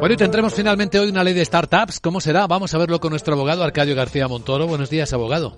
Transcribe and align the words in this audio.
Bueno, 0.00 0.14
y 0.14 0.16
tendremos 0.16 0.52
finalmente 0.52 0.98
hoy 0.98 1.08
una 1.08 1.24
ley 1.24 1.34
de 1.34 1.44
startups. 1.44 2.00
¿Cómo 2.00 2.20
será? 2.20 2.46
Vamos 2.46 2.74
a 2.74 2.78
verlo 2.78 3.00
con 3.00 3.10
nuestro 3.10 3.34
abogado 3.34 3.64
Arcadio 3.64 3.94
García 3.94 4.28
Montoro. 4.28 4.66
Buenos 4.66 4.90
días, 4.90 5.12
abogado. 5.12 5.54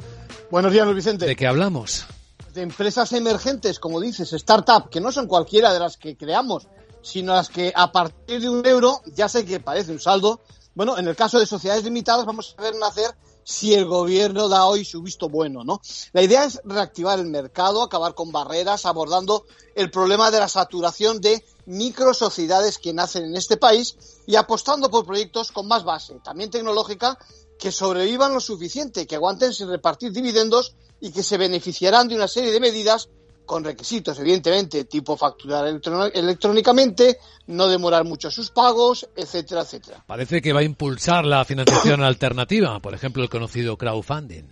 Buenos 0.51 0.73
días, 0.73 0.85
Luis 0.85 0.97
Vicente. 0.97 1.27
¿De 1.27 1.37
qué 1.37 1.47
hablamos? 1.47 2.07
De 2.55 2.63
empresas 2.63 3.13
emergentes, 3.13 3.79
como 3.79 4.01
dices, 4.01 4.33
startup, 4.33 4.89
que 4.89 5.01
no 5.01 5.11
son 5.13 5.27
cualquiera 5.27 5.73
de 5.73 5.81
las 5.81 5.97
que 5.97 6.17
creamos, 6.17 6.69
sino 7.03 7.35
las 7.35 7.49
que 7.49 7.73
a 7.75 7.93
partir 7.93 8.41
de 8.41 8.49
un 8.49 8.65
euro, 8.67 9.01
ya 9.15 9.29
sé 9.29 9.45
que 9.45 9.61
parece 9.61 9.93
un 9.93 10.01
saldo, 10.01 10.41
bueno, 10.77 10.99
en 10.99 11.09
el 11.09 11.17
caso 11.17 11.41
de 11.41 11.47
sociedades 11.47 11.85
limitadas 11.85 12.27
vamos 12.27 12.55
a 12.59 12.63
ver 12.63 12.77
nacer 12.77 13.17
si 13.45 13.73
el 13.73 13.87
gobierno 13.87 14.49
da 14.49 14.67
hoy 14.67 14.85
su 14.85 15.01
visto 15.01 15.31
bueno, 15.31 15.65
¿no? 15.65 15.81
La 16.13 16.21
idea 16.21 16.45
es 16.45 16.61
reactivar 16.65 17.19
el 17.19 17.27
mercado, 17.27 17.83
acabar 17.83 18.15
con 18.15 18.31
barreras, 18.31 18.85
abordando 18.85 19.47
el 19.75 19.91
problema 19.91 20.31
de 20.31 20.39
la 20.39 20.49
saturación 20.49 21.23
de 21.23 21.43
microsociedades 21.65 22.77
que 22.77 22.93
nacen 22.93 23.25
en 23.25 23.37
este 23.37 23.57
país 23.57 23.97
y 24.27 24.37
apostando 24.37 24.91
por 24.91 25.07
proyectos 25.07 25.51
con 25.51 25.67
más 25.67 25.83
base, 25.83 26.21
también 26.23 26.51
tecnológica, 26.51 27.19
que 27.59 27.73
sobrevivan 27.73 28.35
lo 28.35 28.41
suficiente, 28.41 29.07
que 29.07 29.17
aguanten 29.17 29.55
sin 29.55 29.71
repartir 29.71 30.13
dividendos 30.13 30.75
y 31.01 31.11
que 31.11 31.23
se 31.23 31.39
beneficiarán 31.39 32.09
de 32.09 32.17
una 32.17 32.29
serie 32.29 32.53
de 32.53 32.61
medidas 32.61 33.09
con 33.47 33.65
requisitos, 33.65 34.19
evidentemente, 34.19 34.85
tipo 34.85 35.17
facturar 35.17 35.67
electrónicamente, 35.67 37.19
no 37.47 37.69
demorar 37.69 38.05
mucho 38.05 38.31
sus 38.31 38.51
pagos, 38.51 39.09
etcétera, 39.17 39.63
etcétera. 39.63 40.05
Parece 40.07 40.43
que 40.43 40.53
va 40.53 40.61
a 40.61 40.65
impulsar 40.65 41.25
la 41.25 41.45
financiación 41.45 42.03
alternativa, 42.05 42.79
por 42.81 42.93
ejemplo, 42.93 43.23
el 43.23 43.31
conocido 43.31 43.77
crowdfunding. 43.79 44.49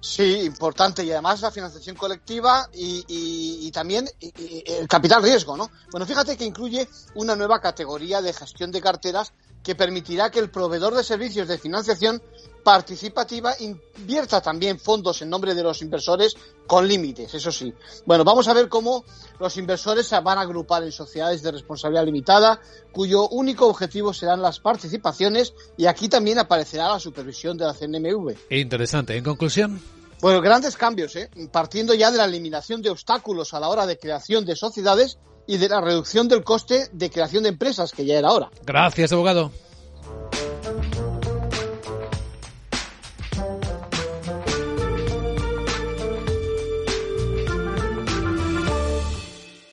Sí, 0.00 0.40
importante 0.40 1.04
y 1.04 1.12
además 1.12 1.42
la 1.42 1.52
financiación 1.52 1.94
colectiva 1.94 2.68
y, 2.74 3.70
también 3.70 4.08
el 4.20 4.88
capital 4.88 5.22
riesgo, 5.22 5.56
¿no? 5.56 5.70
Bueno, 5.92 6.06
fíjate 6.06 6.36
que 6.36 6.44
incluye 6.44 6.88
una 7.14 7.36
nueva 7.36 7.60
categoría 7.60 8.20
de 8.20 8.32
gestión 8.32 8.72
de 8.72 8.80
carteras 8.80 9.32
que 9.62 9.76
permitirá 9.76 10.28
que 10.30 10.40
el 10.40 10.50
proveedor 10.50 10.96
de 10.96 11.04
servicios 11.04 11.46
de 11.46 11.56
financiación 11.56 12.20
participativa 12.62 13.54
invierta 13.58 14.40
también 14.40 14.78
fondos 14.78 15.20
en 15.22 15.30
nombre 15.30 15.54
de 15.54 15.62
los 15.62 15.82
inversores 15.82 16.36
con 16.66 16.86
límites, 16.86 17.34
eso 17.34 17.50
sí. 17.50 17.72
Bueno, 18.06 18.24
vamos 18.24 18.48
a 18.48 18.54
ver 18.54 18.68
cómo 18.68 19.04
los 19.40 19.56
inversores 19.56 20.06
se 20.06 20.18
van 20.20 20.38
a 20.38 20.42
agrupar 20.42 20.82
en 20.84 20.92
sociedades 20.92 21.42
de 21.42 21.50
responsabilidad 21.50 22.04
limitada, 22.04 22.60
cuyo 22.92 23.28
único 23.28 23.66
objetivo 23.66 24.14
serán 24.14 24.42
las 24.42 24.60
participaciones 24.60 25.54
y 25.76 25.86
aquí 25.86 26.08
también 26.08 26.38
aparecerá 26.38 26.88
la 26.88 27.00
supervisión 27.00 27.56
de 27.56 27.64
la 27.64 27.74
CNMV. 27.74 28.36
Interesante. 28.50 29.16
En 29.16 29.24
conclusión. 29.24 29.80
Bueno, 30.20 30.40
grandes 30.40 30.76
cambios, 30.76 31.16
¿eh? 31.16 31.28
partiendo 31.50 31.94
ya 31.94 32.12
de 32.12 32.18
la 32.18 32.26
eliminación 32.26 32.80
de 32.80 32.90
obstáculos 32.90 33.54
a 33.54 33.60
la 33.60 33.68
hora 33.68 33.86
de 33.86 33.98
creación 33.98 34.44
de 34.44 34.54
sociedades 34.54 35.18
y 35.48 35.56
de 35.56 35.68
la 35.68 35.80
reducción 35.80 36.28
del 36.28 36.44
coste 36.44 36.88
de 36.92 37.10
creación 37.10 37.42
de 37.42 37.48
empresas, 37.48 37.90
que 37.90 38.06
ya 38.06 38.18
era 38.18 38.30
hora. 38.30 38.48
Gracias, 38.64 39.12
abogado. 39.12 39.50